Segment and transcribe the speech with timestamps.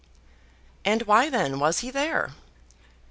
[0.83, 2.31] And why then was he there?